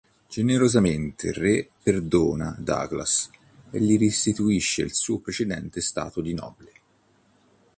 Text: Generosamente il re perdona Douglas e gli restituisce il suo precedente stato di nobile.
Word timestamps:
Generosamente 0.27 1.27
il 1.27 1.35
re 1.35 1.69
perdona 1.83 2.55
Douglas 2.57 3.29
e 3.69 3.79
gli 3.79 3.99
restituisce 3.99 4.81
il 4.81 4.95
suo 4.95 5.19
precedente 5.19 5.79
stato 5.79 6.21
di 6.21 6.33
nobile. 6.33 6.71